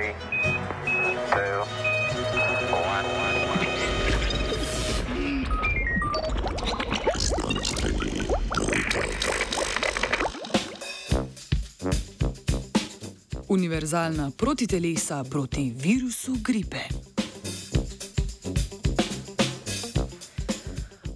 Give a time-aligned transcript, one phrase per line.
[0.00, 0.14] Three,
[1.30, 1.60] two,
[2.72, 3.04] one.
[13.46, 17.09] Univerzalna protitelesa proti virusu gripe.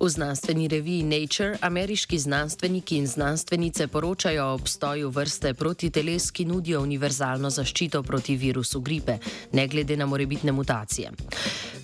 [0.05, 6.82] V znanstveni reviji Nature ameriški znanstveniki in znanstvenice poročajo o obstoju vrste protiteles, ki nudijo
[6.82, 9.17] univerzalno zaščito proti virusu gripe,
[9.53, 11.11] ne glede na morebitne mutacije.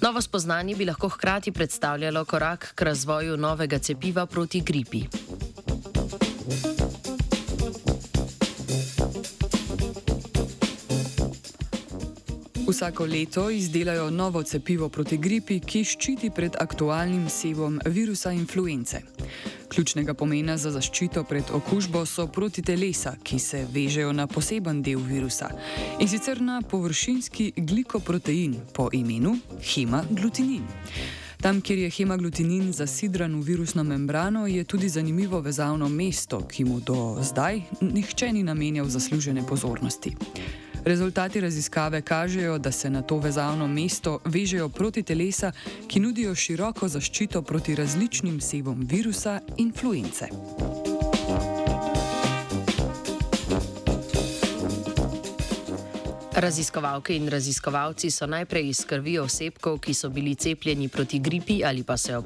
[0.01, 5.03] Novo spoznanje bi lahko hkrati predstavljalo korak k razvoju novega cepiva proti gripi.
[12.71, 19.01] Vsako leto izdelajo novo cepivo proti gripi, ki ščiti pred aktualnim sevom virusa influence.
[19.69, 25.51] Ključnega pomena za zaščito pred okužbo so protitelesa, ki se vežejo na poseben del virusa
[25.99, 29.35] in sicer na površinski glikoprotein po imenu
[29.75, 30.63] hemaglutinin.
[31.43, 36.81] Tam, kjer je hemaglutinin zasidran v virusno membrano, je tudi zanimivo vezavno mesto, ki mu
[36.81, 40.15] do zdaj nihče ni namenjal zaslužene pozornosti.
[40.85, 45.53] Rezultati raziskave kažejo, da se na to vezavno mesto vežejo protitelesa,
[45.89, 50.29] ki nudijo široko zaščito proti različnim sevom virusa influence.
[56.41, 61.83] Raziskovalke in raziskovalci so najprej iz krvi osebkov, ki so bili cepljeni proti gripi ali
[61.83, 62.23] pa se jo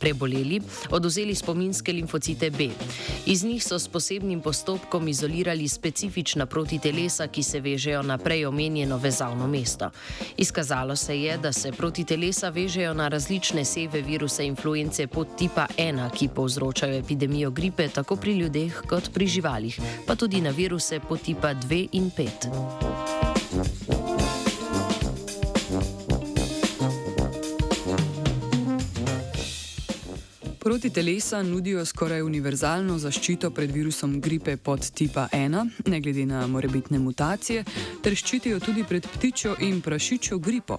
[0.00, 0.60] preboleli,
[0.90, 2.68] oduzeli spominske limfocite B.
[3.26, 8.96] Iz njih so s posebnim postopkom izolirali specifična protitelesa, ki se vežejo na prej omenjeno
[8.96, 9.90] vezavno mesto.
[10.36, 16.10] Izkazalo se je, da se protitelesa vežejo na različne seve virusa influence pod tipa 1,
[16.10, 21.22] ki povzročajo epidemijo gripe tako pri ljudeh kot pri živalih, pa tudi na viruse pod
[21.22, 23.01] tipa 2 in 5.
[30.72, 36.98] Protitelesa nudijo skoraj univerzalno zaščito pred virusom gripe pod tipa 1, ne glede na morebitne
[36.98, 37.64] mutacije,
[38.02, 40.78] ter ščitijo tudi pred ptičjo in prašičjo gripo.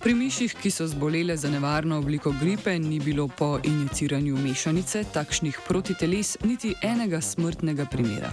[0.00, 5.60] Pri miših, ki so zbolele za nevarno obliko gripe, ni bilo po injiciranju mešanice takšnih
[5.68, 8.32] protiteles niti enega smrtnega primera.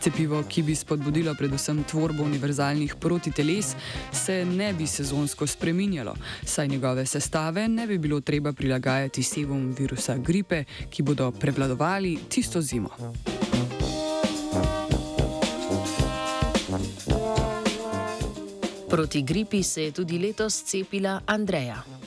[0.00, 3.74] Cepivo, ki bi spodbudilo predvsem tvorbo univerzalnih protiteles,
[4.12, 10.16] se ne bi sezonsko spreminjalo, saj njegove sestave ne bi bilo treba prilagajati sevom virusa
[10.16, 12.90] gripe, ki bodo prevladovali tisto zimo.
[18.88, 21.99] Proti gripi se je tudi letos cepila Andreja.